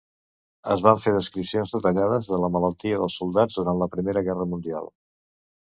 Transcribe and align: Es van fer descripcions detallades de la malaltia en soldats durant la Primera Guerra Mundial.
Es 0.75 0.79
van 0.87 1.01
fer 1.03 1.13
descripcions 1.15 1.75
detallades 1.77 2.31
de 2.33 2.41
la 2.45 2.49
malaltia 2.57 3.05
en 3.09 3.15
soldats 3.19 3.61
durant 3.61 3.85
la 3.85 3.91
Primera 3.99 4.27
Guerra 4.31 4.51
Mundial. 4.57 4.93